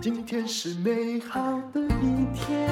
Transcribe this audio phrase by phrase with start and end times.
[0.00, 2.68] 今天是美好的一天。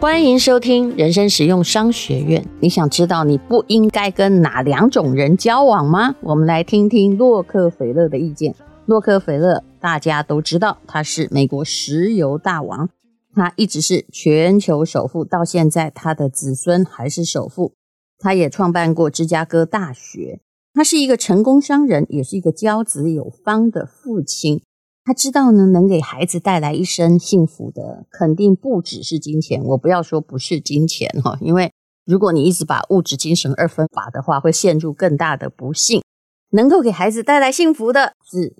[0.00, 2.44] 欢迎收听人生实用商学院。
[2.60, 6.14] 你想知道你不应该跟哪两种人交往吗？
[6.20, 8.54] 我们来听听洛克菲勒的意见。
[8.84, 12.90] 洛克菲勒大家都知道，他是美国石油大王，
[13.34, 17.72] 他一直是全球首富，到现在他的子孙还是首富。
[18.18, 20.40] 他也创办过芝加哥大学。
[20.72, 24.62] 他是一个成功商人，也是一个教子有方的父亲。
[25.04, 29.62] 他知道呢，能给孩子带来一生幸福的，肯定不只是金钱。
[29.64, 31.72] 我不要说不是金钱哈，因为
[32.04, 36.02] 如果你一直把物质、精神二分法的话，会陷入更大的不幸。
[36.50, 38.56] 能够给孩子带来幸福的是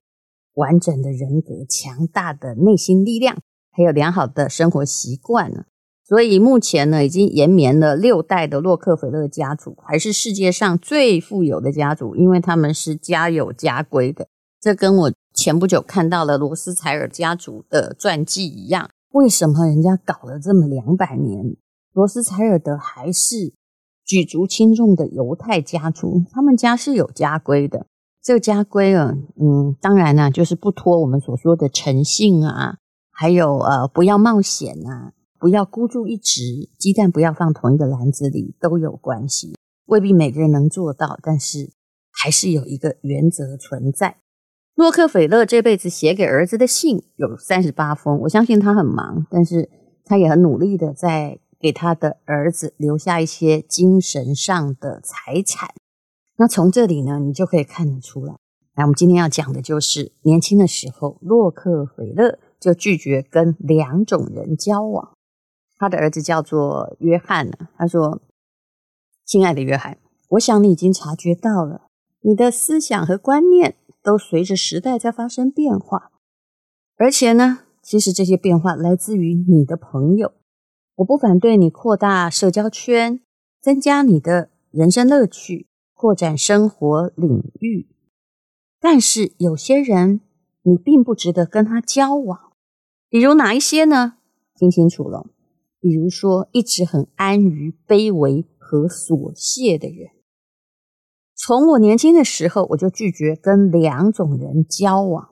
[0.55, 3.38] 完整的人格、强大的内心力量，
[3.71, 5.65] 还有良好的生活习惯呢。
[6.11, 14.27] 所以目前呢，已经延绵了六代的洛克菲勒家族，还是世界上最富有的家族，因为他们是家有家规的。
[14.61, 18.91] 这跟我前不久看到了罗斯柴尔家族的传记一样。
[19.13, 21.55] 为什么人家搞了这么两百年，
[21.93, 23.55] 罗斯柴尔德还是
[24.05, 26.24] 举足轻重的犹太家族？
[26.33, 27.87] 他们家是有家规的。
[28.21, 32.79] 这个家规啊，嗯，当然呢、啊，就是不脱我们所说的诚信啊，
[33.13, 35.13] 还有呃，不要冒险啊。
[35.41, 39.57] 不要孤注一掷，鸡蛋不要放同一个篮子里，都有关系。
[39.87, 41.71] 未必每个人能做到，但是
[42.13, 44.18] 还是有一个原则存在。
[44.74, 49.71] 洛克菲勒这辈子写给儿子的信有三十八封，我相信他很忙，但是
[50.05, 55.71] 他也很努力的在给他的儿子留下一些精神上的财产。
[56.37, 58.35] 那从这里呢，你就可以看得出来。
[58.77, 65.16] 那我们今天要讲的就是年轻的时候，洛克菲勒就拒绝跟两种人交往。
[65.81, 68.21] 他的儿子叫做约翰，他说
[69.25, 69.97] ：“亲爱的约翰，
[70.28, 71.87] 我想你已经察觉到了，
[72.21, 76.12] 你的思想和观念都随着时代在发生变化，
[76.99, 80.35] 而且呢，其实这些变化来自于你的朋友。
[80.97, 83.23] 我不反对你扩大社交圈，
[83.63, 87.89] 增加你的人生乐趣，扩展生活领域，
[88.79, 90.21] 但是有些人
[90.61, 92.53] 你并不值得跟他交往，
[93.09, 94.19] 比如哪一些呢？
[94.55, 95.27] 听清楚了。”
[95.81, 100.11] 比如说，一直很安于卑微和琐屑的人。
[101.35, 105.31] 从我年轻的时候，我就拒绝跟两种人交往。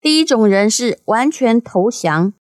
[0.00, 2.32] 第一种人是完全投降，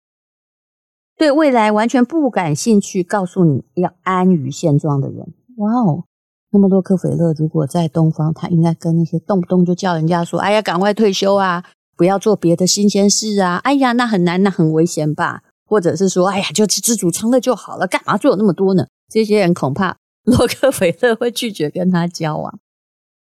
[1.18, 5.34] 对未来完全不感兴趣，告诉你要安于现状的人。
[5.58, 6.06] 哇哦！
[6.52, 11.66] 那么洛克菲勒如果在东方，他应该跟那些动不动就叫人家说：“哎呀，赶快退休啊，
[11.98, 15.44] 不要做别的新鲜事啊！”哎呀，那很难，那很危险吧？
[15.66, 18.88] 或者是说，哎呀，就知足常乐就好了，干嘛做那么多呢？
[19.10, 22.60] 这些人恐怕洛克菲勒会拒绝跟他交往。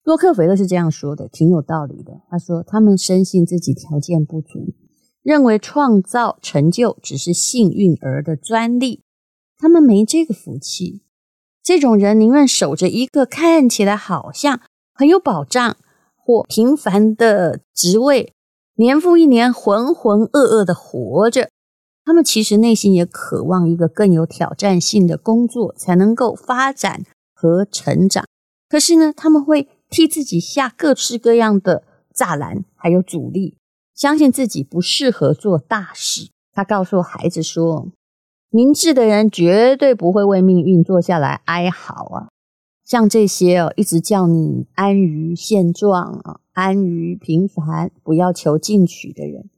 [0.03, 2.21] 洛克菲勒是这样说的，挺有道理的。
[2.29, 4.73] 他说，他们深信自己条件不足，
[5.21, 9.03] 认为创造成就只是幸运儿的专利，
[9.57, 11.03] 他们没这个福气。
[11.63, 14.59] 这种人宁愿守着一个看起来好像
[14.93, 15.77] 很有保障
[16.17, 18.33] 或平凡的职位，
[18.75, 21.49] 年复一年浑浑噩噩的活着。
[22.05, 27.03] 他们其实内心也渴望一个更有挑战性的工作，才能够发展
[27.33, 28.25] 和成长。
[28.67, 31.83] 可是呢，他们会替自己下各式各样的
[32.13, 33.55] 栅栏，还有阻力，
[33.95, 36.29] 相信自己不适合做大事。
[36.51, 37.87] 他告诉孩子说
[38.51, 42.27] ：“明智的人绝对不会为命运坐下来哀嚎啊！
[42.83, 49.49] 像这些哦，一直叫你安于现状啊，安于平凡，不要求进取的人。”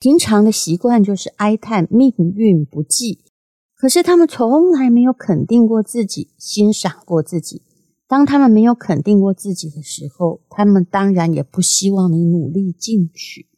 [0.00, 3.18] 平常的习惯就是哀叹命运不济，
[3.74, 7.62] 可是他们从来没有肯定过自己，欣赏过自己。
[8.06, 13.48] 当他们没有肯定过自己的时候，他们当然也不希望你努力进取。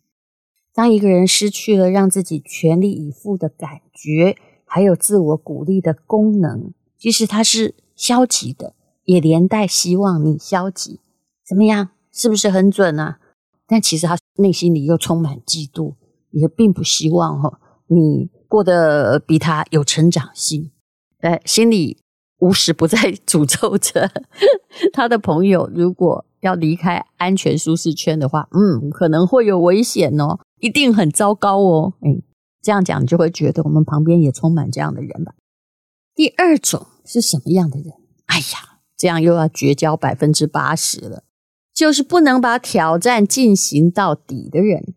[0.73, 4.35] 当一个人失去了让自己全力以赴的感觉，
[4.65, 8.75] 还有自我鼓励的功能，即使他是消极的，
[9.05, 11.01] 也连带希望你消极。
[11.47, 11.91] 怎么样？
[12.11, 13.21] 是不是很准啊？
[13.67, 15.95] 但其实他内心里又充满嫉妒。
[16.31, 20.71] 也并不希望哈，你过得比他有成长性，
[21.21, 21.99] 呃，心里
[22.39, 24.11] 无时不在诅咒着
[24.93, 25.71] 他的朋友。
[25.75, 31.95] 如果要离开安全舒适圈的话，嗯，可能会有危险哦，一定很糟糕哦。
[32.01, 32.23] 哎，
[32.61, 35.35] 这样讲你就会觉得我们旁边也充满这样的人吧。
[36.15, 37.93] 第二种是什么样的人？
[38.27, 41.23] 哎呀，这样又要绝交百分之八十了，
[41.73, 44.95] 就是不能把挑战进行到底的人，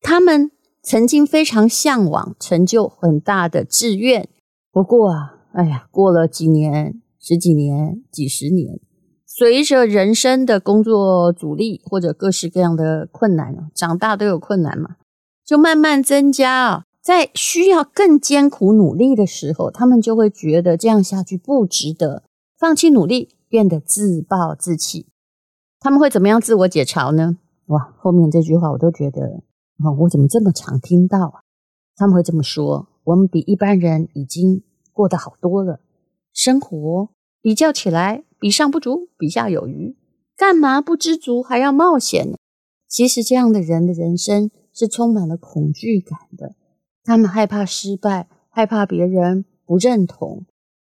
[0.00, 0.51] 他们。
[0.82, 4.28] 曾经非常向往成就很大的志愿，
[4.72, 8.80] 不过啊，哎呀，过了几年、十几年、几十年，
[9.24, 14.96] 随着人生的工作阻力或者各式各样的困难，长大都有困难嘛，
[15.44, 16.84] 就慢慢增加啊。
[17.00, 22.22] 在需要更艰苦努力的时候，他们就会觉得这样下去不值得，
[22.58, 25.06] 放弃努力，变得自暴自弃。
[25.80, 27.38] 他们会怎么样自我解嘲呢？
[27.66, 29.42] 哇，后面这句话我都觉得，
[29.90, 31.40] 我怎么这么常听到啊？
[31.96, 34.62] 他们会这么说：我们比一般人已经
[34.92, 35.80] 过得好多了，
[36.32, 37.08] 生活
[37.40, 38.24] 比较起来。
[38.38, 39.96] 比上不足，比下有余，
[40.36, 42.36] 干嘛不知足还要冒险呢？
[42.88, 46.56] 其实这样的人的人生是充满了恐惧感的。
[47.04, 50.44] 他们害怕失败，害怕别人不认同，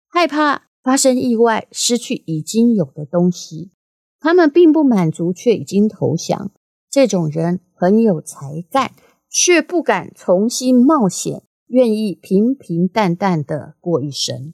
[0.09, 3.71] 害怕发生意外，失去已经有的东西。
[4.19, 6.53] 他们并不满足，却已经投降。
[6.93, 8.93] 这种人很有才干，
[9.31, 14.53] 却不敢重新冒险，愿意平平淡淡的过一生。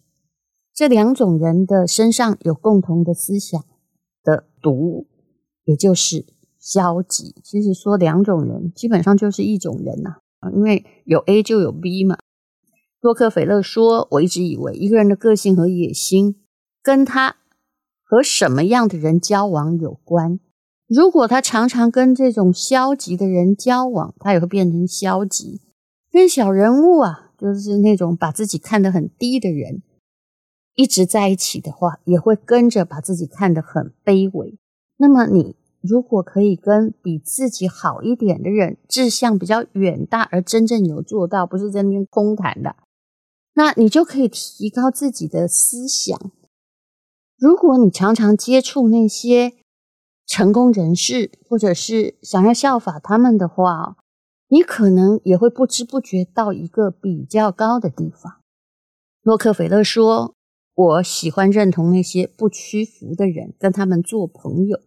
[0.72, 3.60] 这两种人的身上有共同的思想
[4.22, 5.08] 的毒，
[5.64, 6.26] 也就是
[6.60, 7.34] 消极。
[7.42, 10.18] 其实说两种人，基本上就是一种人呐，
[10.54, 12.18] 因为有 A 就有 B 嘛。
[13.00, 16.36] 洛克菲勒说：“我一直以为一个人的个性和野心，
[16.84, 17.34] 跟他
[18.04, 20.38] 和什么样的人交往有关。
[20.88, 25.60] 如果他常常跟这种消极的人交往，他也会变成消极。
[26.10, 29.82] 跟小人物啊，就是那种把自己看得很低的人。”
[30.74, 34.56] 一直在一起的话，也会跟着把自己看得很卑微。
[34.96, 42.76] 那么，你如果可以跟比自己好一点的人，志向比较远大，而真正有做到，不是在那边空谈的，
[43.54, 46.16] 那你就可以提高自己的思想。
[47.36, 49.54] 如果你常常接触那些
[50.28, 53.96] 成功人士，或者是想要效法他们的话，
[54.46, 58.40] 你可能也会不知不觉到一个比较高的地方。
[59.22, 60.36] 洛克菲勒说。
[60.80, 64.78] 我喜欢认同那些不屈服的人，跟他们做朋友。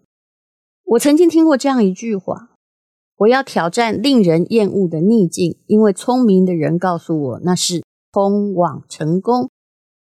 [0.86, 2.52] 我曾经听过这样一句话：
[3.18, 9.50] 我要挑战令人厌恶的逆境，因为聪明的人告诉我，那是通往成功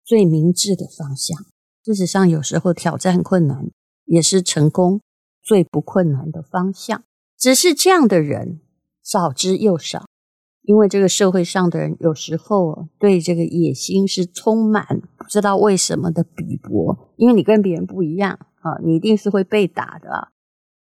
[0.05, 1.37] 最明智的方向。
[1.85, 3.69] 事实上，有时候挑战困难
[4.05, 5.01] 也是成功
[5.43, 7.03] 最不困难的方向，
[7.39, 8.61] 只是这样的人
[9.03, 10.07] 少之又少。
[10.63, 20.29] 因为这个社会上的人有时候对这个野心是充满不知道为什么的鄙薄，因为你跟别人不一样啊，你一定是会被打的。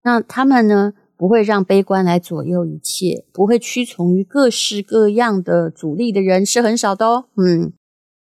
[0.03, 7.25] 那他们呢，不会让悲观来左右一切，不会屈从于各式各样的阻力的人是很少的哦。
[7.37, 7.71] 嗯，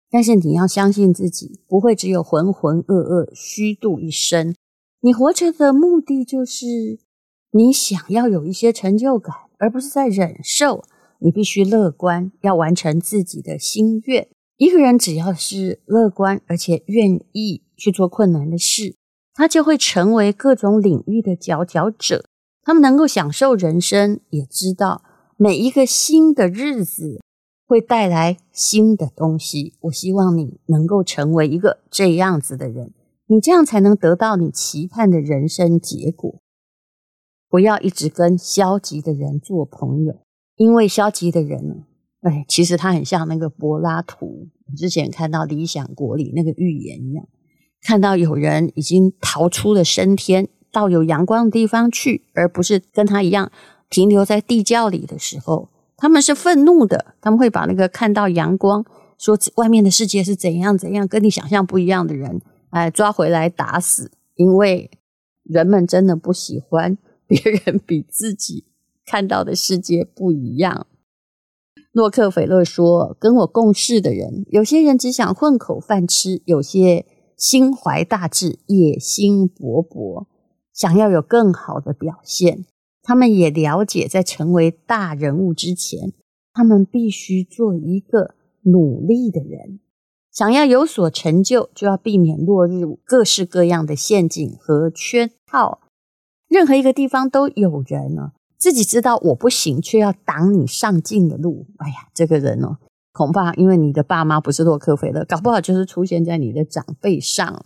[0.09, 4.55] 但是你要相信自己，不会只有浑浑噩噩虚度一生。
[5.05, 6.97] 你活着的目的就是
[7.51, 10.85] 你想要有一些成就感，而不是在忍受。
[11.19, 14.29] 你必须乐观，要完成自己的心愿。
[14.55, 18.95] 一个人只要是乐观，而且愿意去做困难的事，
[19.33, 22.23] 他就会成为各种领域的佼佼者。
[22.61, 25.03] 他们能够享受人生，也知道
[25.35, 27.19] 每一个新的日子
[27.67, 29.73] 会带来新的东西。
[29.81, 32.93] 我希望你能够成为一个这样子的人，
[33.33, 36.39] 你这样才能得到你期盼的人生结果。
[37.49, 40.21] 不要一直跟消极的人做朋友。
[40.55, 41.73] 因为消极的人呢，
[42.21, 44.49] 哎，其实他很像那个柏拉图。
[44.77, 47.27] 之前看到《理想国》里那个预言一样，
[47.81, 53.51] 看到有人已经逃出了升天，到有阳光的地方去，而不是跟他一样
[53.89, 57.15] 停留在地窖里的时候，他们是愤怒的。
[57.19, 58.85] 他们会把那个看到阳光，
[59.17, 62.39] 说外面的世界是怎样怎样，跟你想象不一样的人，
[62.73, 64.11] 哎，抓回来打死。
[64.35, 64.89] 因为
[65.43, 68.65] 人们真的不喜欢别人比自己。
[69.05, 70.87] 看到的世界不一样。
[71.91, 77.05] 洛克菲勒说：“跟我共事的人，有些人只想混口饭吃，有些
[77.37, 80.25] 心怀大志，野心勃勃，
[80.73, 82.65] 想要有更好的表现。
[83.03, 86.13] 他们也了解，在成为大人物之前，
[86.53, 89.79] 他们必须做一个努力的人。
[90.33, 95.81] 想要有所成就，就要避免落入各式各样的陷阱和圈套。
[96.49, 101.67] 任何一个地方都有人呢。”自己知道我不行，却要挡你上进的路。
[101.79, 102.77] 哎呀，这个人哦，
[103.11, 107.65] 恐怕因为你的爸妈不是洛克菲勒，搞不好就是出现在你的长辈上。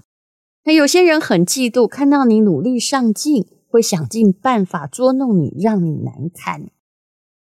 [0.65, 6.71] 那有些人很嫉妒，看到你努力上进，会想尽办法捉弄你，让你难堪。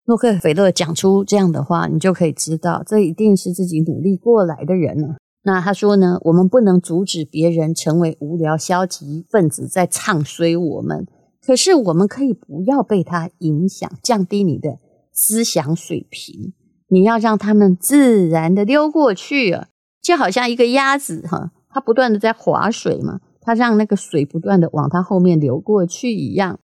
[0.05, 5.17] 洛克菲勒讲出这样的话，你就可以知道，这一定是自己努力过来的人了。
[5.43, 11.07] 那他说呢，我们不能阻止别人成为无聊消极分子，在唱衰我们。
[11.43, 14.79] 可是，我们可以不要被他影响，降低你的
[15.13, 16.53] 思想水平。
[16.89, 19.69] 你要让他们自然的溜过去啊，
[20.03, 26.59] 就好像一个鸭子哈，它不断的在划水嘛，它让那个水不断的往它后面流过去一样。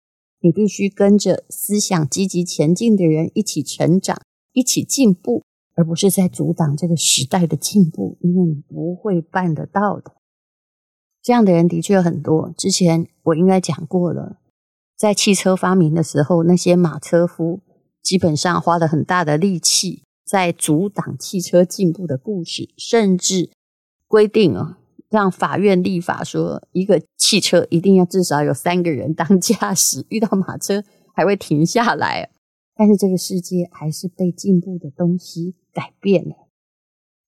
[0.46, 4.22] 你必须跟着思想积极前进的人一起成长，
[4.52, 5.42] 一起进步，
[5.74, 10.14] 而不是在阻挡这个时代的进步，因为你不会办得到的。
[11.20, 12.54] 这样的人的确很多。
[12.56, 14.38] 之前我应该讲过了，
[14.96, 17.62] 在汽车发明的时候，那些马车夫
[18.00, 23.50] 基本上花了很大的力气在阻挡汽车进步的故事，甚至
[24.06, 24.78] 规定啊。
[25.08, 30.82] 让法院立法说，一个汽车一定要至少有三个人当驾驶，遇到马车
[31.14, 32.30] 还会停下来。
[32.74, 36.48] 但是这个世界还是被进步的东西改变了。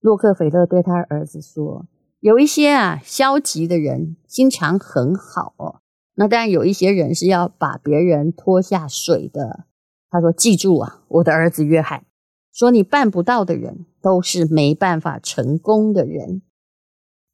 [0.01, 1.87] 洛克菲勒对他儿子说
[2.21, 5.81] ：“有一些啊消极的人经常很好哦，
[6.17, 9.65] 那当然有一些人是要把别人拖下水的。”
[10.11, 12.05] 他说：“记住啊，我的儿子约翰，
[12.53, 16.43] 说你办不到的人都是没办法成功的人。”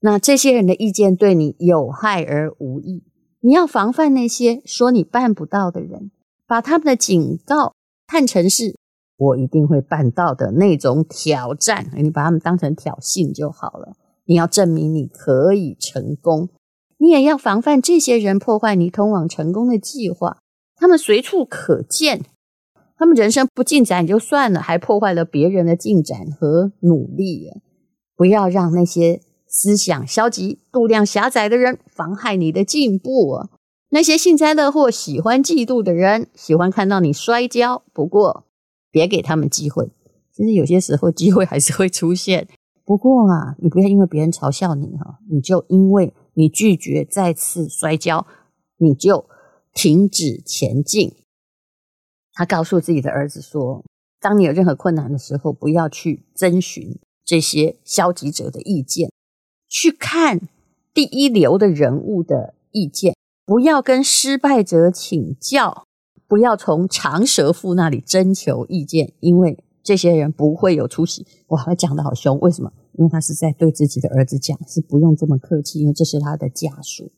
[0.04, 3.04] 那这些人的意见对你有害而无益，
[3.40, 6.10] 你要防范那些说你办不到的人，
[6.46, 7.72] 把他们的警告
[8.06, 8.76] 看成是
[9.16, 13.96] 我一定会办到的那种挑战，你把他们当成挑衅就好了。
[14.26, 16.50] 你要证明你可以成功，
[16.98, 20.36] 你也要防范这些人破坏你通往成功的计划。
[20.76, 22.20] 他们随处可见，
[22.98, 27.50] 他们人生不进展就算了，还破坏了别人的进展和努力。
[28.14, 29.22] 不要让那些。
[29.56, 33.46] 思想消极、度量狭窄的人妨害你的进步！
[33.90, 37.84] 那些幸灾乐祸、喜欢嫉妒的人，喜欢看到你摔跤。
[37.92, 38.46] 不过，
[38.90, 39.92] 别给他们机会。
[40.32, 42.48] 其实有些时候机会还是会出现。
[42.84, 48.26] 不过啊，你不要因为别人嘲笑你哈，你就因为你拒绝再次摔跤，
[48.78, 49.24] 你就
[49.72, 51.14] 停止前进。
[52.32, 53.84] 他告诉自己的儿子说
[54.18, 59.10] ：“当你有任何困难的时候，不要去征询这些消极者的意见。”
[59.74, 60.40] 去看
[60.94, 65.84] 第一流的人物的意见，不要跟失败者请教，
[66.28, 71.26] 不要从长舌妇那里征求意见，因为这些人不会有出息。
[71.48, 72.72] 哇，他讲得好凶，为什么？
[72.92, 77.10] 因为他是在对自己的儿子讲，是不用这么客气，因为这是他的家属。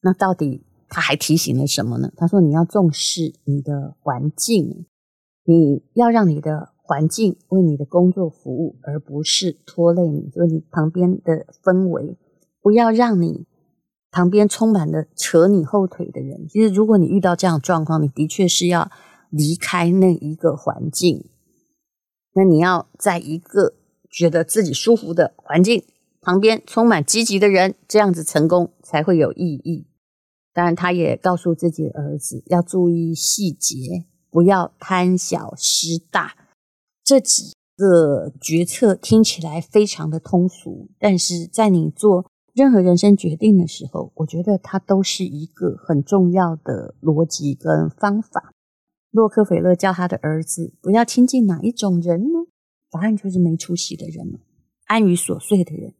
[0.00, 2.10] 那到底他还提醒了什么呢？
[2.16, 4.86] 他说：“你要重视你的环境，
[5.44, 10.30] 你要让你的。”环境为你的工作服务，而不是拖累你。
[10.30, 12.16] 就是你旁边的氛围，
[12.62, 13.44] 不要让你
[14.12, 16.46] 旁边充满了扯你后腿的人。
[16.48, 18.88] 其实，如果你遇到这样的状况，你的确是要
[19.30, 21.28] 离开那一个环境。
[22.34, 23.74] 那你要在一个
[24.08, 25.82] 觉得自己舒服的环境
[26.20, 29.88] 旁边，充满积极的人，这样子成功才会有意义。
[30.54, 36.36] 当然，他也告诉自己的儿子要注意细节，不要贪小失大。
[37.06, 48.52] 这几个决策听起来非常的通俗，但是在你做任何人生决定的时候，我觉得它都是一个很重要的逻辑跟方法。
[49.12, 52.48] 洛克菲勒叫他的儿子不要亲近哪一种人呢？
[52.90, 54.40] 答案就是没出息的人，
[54.86, 55.94] 安于琐碎的人，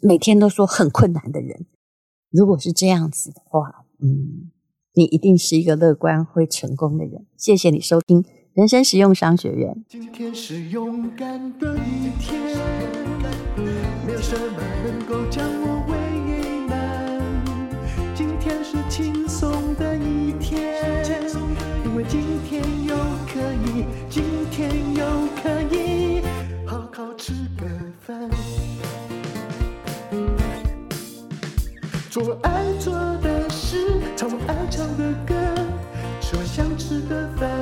[0.00, 1.66] 每天都说很困难的人。
[2.30, 4.52] 如果是这样子的话，嗯，
[4.94, 7.26] 你一定是一个乐观会成功的人。
[7.36, 8.24] 谢谢你收听。
[8.54, 9.74] 人生实用商学院。
[9.88, 12.38] 今天是勇敢的一天，
[14.06, 15.96] 没有什么能够将我为
[16.68, 17.18] 难。
[18.14, 20.60] 今天是轻松的一天，
[21.86, 22.94] 因为今天又
[23.26, 25.02] 可以，今天又
[25.42, 26.20] 可以
[26.66, 27.64] 好好吃个
[28.02, 28.28] 饭，
[32.10, 32.92] 做我爱做
[33.22, 33.78] 的事，
[34.14, 35.34] 唱我爱唱的歌，
[36.20, 37.61] 吃我想吃的饭。